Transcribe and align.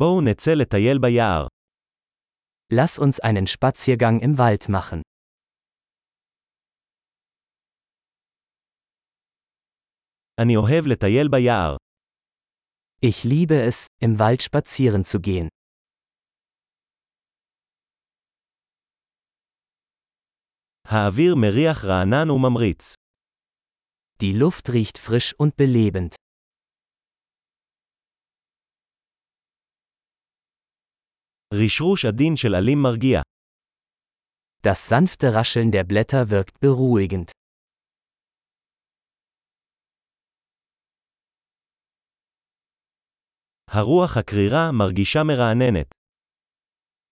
בואו 0.00 0.21
נצא 0.21 0.51
לטייל 0.61 0.97
ביער. 1.01 1.47
Lass 2.73 2.99
uns 2.99 3.19
einen 3.19 3.47
Spaziergang 3.47 4.21
im 4.21 4.37
Wald 4.37 4.69
machen. 4.69 5.01
אני 10.41 10.55
אוהב 10.55 10.85
לטייל 10.91 11.27
ביער. 11.31 11.75
Ich 13.05 13.23
liebe 13.25 13.67
es, 13.67 13.87
im 14.03 14.19
Wald 14.19 14.41
spazieren 14.41 15.03
zu 15.03 15.19
gehen. 15.19 15.47
האוויר 20.85 21.35
מריח 21.35 21.85
רענן 21.85 22.29
וממריץ. 22.29 22.93
Die 24.23 24.33
Luft 24.33 24.69
riecht 24.69 24.97
frisch 24.97 25.33
und 25.37 25.55
belebend. 25.57 26.15
רשרוש 31.54 32.04
עדין 32.04 32.36
של 32.36 32.54
עלים 32.54 32.78
מרגיע. 32.82 33.20
Das 34.66 34.88
sanfte 34.88 35.34
Rascheln 35.34 35.70
der 35.70 35.84
Blätter 35.84 36.30
wirkt 36.30 36.60
beruhigend. 36.60 37.30
הרוח 43.70 44.16
הקרירה 44.16 44.72
מרגישה 44.72 45.22
מרעננת. 45.24 45.94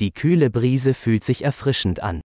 Die 0.00 0.12
kühle 0.12 0.50
Brise 0.50 0.94
fühlt 0.94 1.24
sich 1.24 1.42
erfrischend 1.42 2.00
an. 2.00 2.20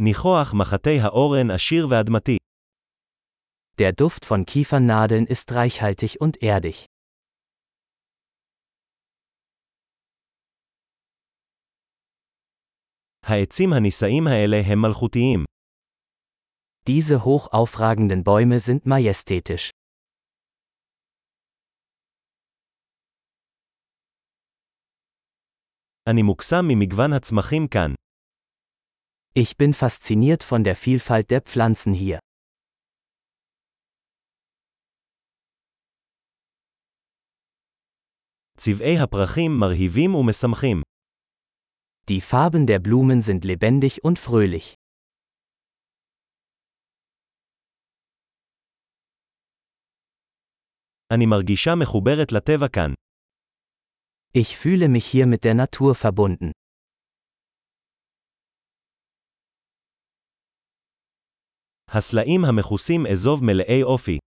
ניחוח 0.00 0.54
מחטי 0.54 1.00
האורן 1.00 1.50
עשיר 1.50 1.88
ואדמתי. 1.90 2.36
Der 3.77 3.91
Duft 3.91 4.23
von 4.23 4.45
Kiefernadeln 4.45 5.27
ist 5.27 5.51
reichhaltig 5.51 6.21
und 6.21 6.41
erdig. 6.41 6.85
Diese 16.87 17.25
hoch 17.25 17.51
aufragenden 17.51 18.23
Bäume 18.23 18.59
sind 18.61 18.85
majestätisch. 18.85 19.71
Ich 29.33 29.57
bin 29.57 29.73
fasziniert 29.73 30.43
von 30.43 30.63
der 30.63 30.75
Vielfalt 30.75 31.29
der 31.29 31.41
Pflanzen 31.41 31.93
hier. 31.93 32.19
צבעי 38.58 38.98
הפרחים 38.98 39.50
מרהיבים 39.60 40.14
ומשמחים. 40.14 40.82
Die 42.10 42.20
Farben 42.20 42.66
der 42.66 42.78
Blumen 42.78 43.20
sind 43.22 43.44
lebendig 43.44 44.04
und 44.04 44.18
fröhlich. 44.18 44.74
אני 51.12 51.26
מרגישה 51.26 51.70
מחוברת 51.82 52.32
לטבע 52.32 52.68
כאן. 52.68 52.94
Ich 54.34 54.56
fühle 54.56 54.88
mich 54.88 55.06
hier 55.06 55.26
mit 55.26 55.44
der 55.44 55.54
Natur 55.54 55.94
verbunden. 55.94 56.50
הסלעים 61.88 62.44
המכוסים 62.44 63.06
אזוב 63.06 63.44
מלאי 63.44 63.82
אופי. 63.82 64.18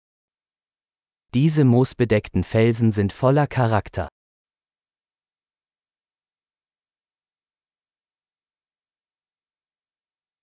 Diese 1.36 1.64
moosbedeckten 1.66 2.44
Felsen 2.44 2.92
sind 2.92 3.12
voller 3.14 3.48
Charakter. 3.48 4.08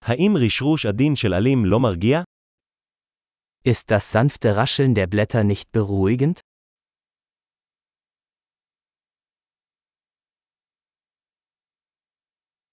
האם 0.04 0.32
רשרוש 0.47 0.86
עדין 0.86 1.16
של 1.16 1.32
עלים 1.32 1.64
לא 1.64 1.81
מרגיע? 1.81 2.22
Ist 3.69 3.91
das 3.91 4.12
sanfte 4.12 4.56
Rascheln 4.56 4.94
der 4.94 5.06
Blätter 5.06 5.44
nicht 5.44 5.72
beruhigend? 5.72 6.41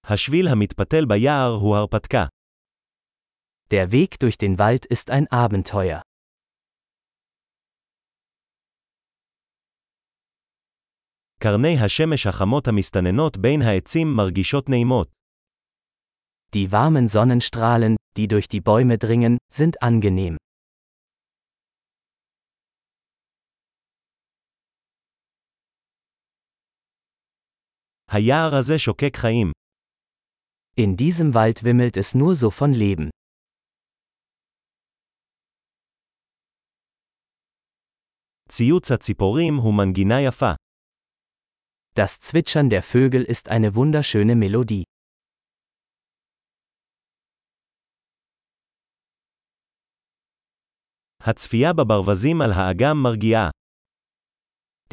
השביל 0.03 0.47
המתפתל 0.47 1.05
ביער 1.05 1.51
הוא 1.61 1.75
הרפתקה. 1.75 2.25
Der 3.69 3.91
Weg 3.91 4.19
durch 4.19 4.37
den 4.37 4.57
Wald 4.57 4.85
ist 4.85 5.09
ein 5.11 5.27
Abenteuer. 5.31 6.01
קרני 11.39 11.75
השמש 11.85 12.27
החמות 12.27 12.67
המסתננות 12.67 13.37
בין 13.37 13.61
העצים 13.61 14.07
מרגישות 14.15 14.69
נעימות. 14.69 15.17
Die 16.53 16.71
warmen 16.71 17.07
Sonnenstrahlen, 17.07 17.97
die 18.17 18.27
durch 18.27 18.47
die 18.47 18.61
Bäume 18.61 18.97
dringen, 18.97 19.37
sind 19.51 19.81
angenehm. 19.81 20.37
היער 28.11 28.55
הזה 28.55 28.79
שוקק 28.79 29.17
חיים. 29.17 29.51
In 30.79 30.95
diesem 30.95 31.33
Wald 31.33 31.63
wimmelt 31.63 31.97
es 31.97 32.15
nur 32.15 32.35
so 32.35 32.51
von 32.51 32.73
Leben. 32.73 33.09
ציוץ 38.49 38.91
הציפורים 38.91 39.57
הוא 39.57 39.73
מנגינה 39.73 40.21
יפה. 40.21 40.51
Das 41.95 42.19
Zwitschern 42.19 42.69
der 42.69 42.83
Vögel 42.83 43.23
ist 43.23 43.49
eine 43.49 43.75
wunderschöne 43.75 44.35
Melodie. 44.35 44.83
הצפייה 51.21 51.73
בברווזים 51.73 52.41
על 52.41 52.51
האגם 52.51 53.03
מרגיעה. 53.03 53.49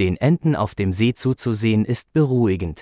Den 0.00 0.16
Enten 0.16 0.56
auf 0.56 0.74
dem 0.74 0.92
See 0.92 1.14
zuzusehen 1.14 1.84
ist 1.84 2.12
beruhigend. 2.12 2.80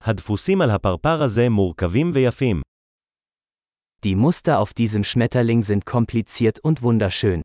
הדפוסים 0.00 0.60
על 0.60 0.70
הפרפר 0.70 1.22
הזה 1.22 1.48
מורכבים 1.48 2.10
ויפים. 2.14 2.62
Die 4.06 4.14
Muster 4.14 4.60
auf 4.60 4.72
diesem 4.74 5.02
Schmetterling 5.02 5.62
sind 5.62 5.84
kompliziert 5.84 6.60
und 6.60 6.82
wunderschön. 6.82 7.42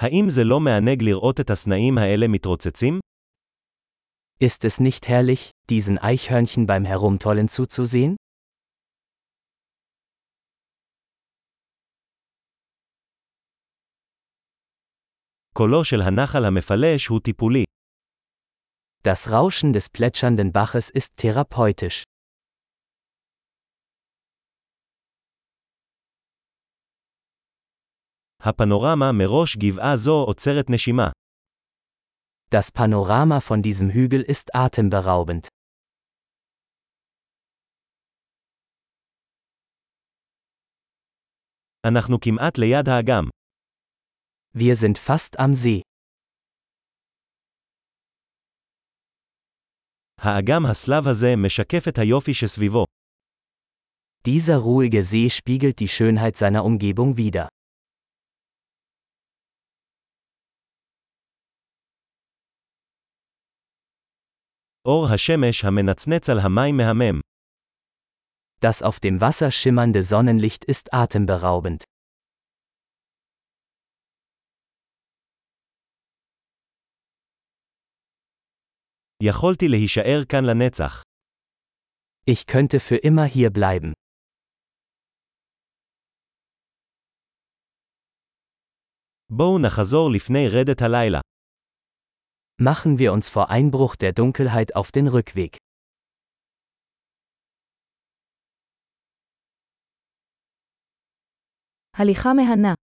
האם 0.00 0.24
זה 0.28 0.44
לא 0.44 0.60
מענג 0.60 1.02
לראות 1.02 1.40
את 1.40 1.50
הסנאים 1.50 1.98
האלה 1.98 2.28
מתרוצצים? 2.28 3.00
Ist 4.40 4.64
es 4.64 4.80
nicht 4.80 5.08
herrlich, 5.08 5.50
diesen 5.70 5.98
Eichhörnchen 5.98 6.66
beim 6.66 6.84
Herumtollen 6.84 7.48
zuzusehen? 7.48 8.16
קולו 15.52 15.84
של 15.84 16.00
הנחל 16.00 16.44
המפלש 16.44 17.06
הוא 17.06 17.20
טיפולי. 17.20 17.64
Das 19.02 19.30
Rauschen 19.30 19.72
des 19.72 19.88
plätschernden 19.88 20.52
Baches 20.52 20.90
ist 20.90 21.16
therapeutisch. 21.16 22.02
הפנורמה 28.40 29.12
מראש 29.12 29.56
גבעה 29.56 29.96
זו 29.96 30.24
עוצרת 30.26 30.70
נשימה. 30.70 31.10
Das 32.54 32.70
Panorama 32.70 33.40
von 33.40 33.60
diesem 33.62 33.90
Hügel 33.90 34.22
ist 34.22 34.54
atemberaubend. 34.54 35.48
אנחנו 41.86 42.20
כמעט 42.20 42.58
ליד 42.58 42.88
האגם. 42.88 43.24
Wir 44.56 44.76
sind 44.76 44.98
fast 44.98 45.36
am 45.38 45.54
See. 45.54 45.80
האגם 50.18 50.66
הסלב 50.70 51.08
הזה 51.08 51.26
משקף 51.36 51.88
את 51.88 51.98
היופי 51.98 52.34
שסביבו. 52.34 52.84
Dieser 54.28 54.58
ruhige 54.58 55.02
See 55.02 55.30
spiegelt 55.30 55.78
die 55.78 55.88
Schönheit 55.88 56.36
seiner 56.36 56.64
Umgebung 56.64 57.16
wider. 57.16 57.48
אור 64.84 65.06
השמש 65.14 65.64
המנצנץ 65.64 66.28
על 66.28 66.38
המים 66.38 66.76
מהמם. 66.76 67.20
Das 68.60 68.82
auf 68.82 68.98
dem 69.00 69.20
Wasser 69.20 69.50
schimmernde 69.50 70.02
Sonnenlicht 70.02 70.64
ist 70.64 70.92
atemberaubend. 70.92 71.84
יכולתי 79.22 79.68
להישאר 79.68 80.24
כאן 80.28 80.44
לנצח. 80.44 81.02
Ich 82.30 82.46
könnte 82.46 82.80
für 82.80 82.96
immer 82.96 83.24
hier 83.24 83.50
bleiben. 83.50 83.92
בואו 89.30 89.58
נחזור 89.58 90.10
לפני 90.12 90.48
רדת 90.48 90.82
הלילה. 90.82 91.20
Machen 92.60 92.98
wir 92.98 93.12
uns 93.12 93.28
vor 93.28 93.50
Einbruch 93.50 93.96
der 93.96 94.12
Dunkelheit 94.12 94.74
auf 94.76 94.90
den 94.90 95.08
Rückweg. 95.08 95.58
הליכה 101.98 102.32
מהנה. 102.34 102.76